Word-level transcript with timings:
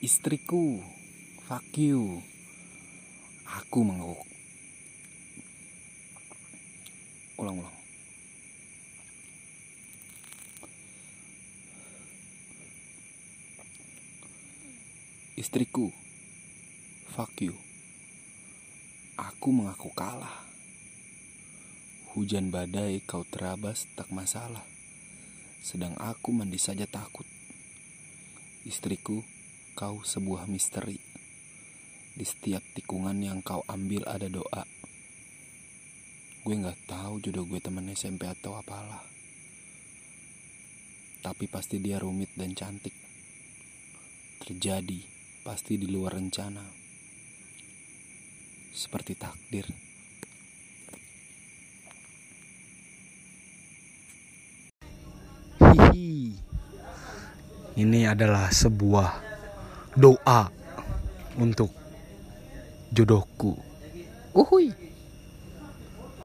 Istriku, 0.00 0.80
fuck 1.44 1.76
you. 1.76 2.24
Aku 3.44 3.84
mengutuk. 3.84 4.24
Ulang-ulang. 7.36 7.76
Istriku, 15.36 15.92
fuck 17.12 17.36
you. 17.44 17.52
Aku 19.20 19.52
mengaku 19.52 19.92
kalah. 19.92 20.48
Hujan 22.16 22.48
badai 22.48 23.04
kau 23.04 23.28
terabas 23.28 23.84
tak 24.00 24.08
masalah. 24.08 24.64
Sedang 25.60 25.92
aku 26.00 26.32
mandi 26.32 26.56
saja 26.56 26.88
takut. 26.88 27.28
Istriku, 28.64 29.20
kau 29.80 30.04
sebuah 30.04 30.44
misteri. 30.44 31.00
Di 32.12 32.20
setiap 32.20 32.60
tikungan 32.76 33.16
yang 33.24 33.40
kau 33.40 33.64
ambil 33.64 34.04
ada 34.04 34.28
doa. 34.28 34.68
Gue 36.44 36.52
nggak 36.52 36.84
tahu 36.84 37.24
jodoh 37.24 37.48
gue 37.48 37.64
temen 37.64 37.88
SMP 37.88 38.28
atau 38.28 38.60
apalah. 38.60 39.00
Tapi 41.24 41.48
pasti 41.48 41.80
dia 41.80 41.96
rumit 41.96 42.28
dan 42.36 42.52
cantik. 42.52 42.92
Terjadi 44.44 45.00
pasti 45.48 45.80
di 45.80 45.88
luar 45.88 46.20
rencana. 46.20 46.60
Seperti 48.76 49.16
takdir. 49.16 49.64
Hihi. 55.56 56.36
Ini 57.80 58.00
adalah 58.12 58.52
sebuah 58.52 59.29
doa 59.96 60.50
untuk 61.38 61.70
jodohku. 62.92 63.58
Uhui. 64.34 64.89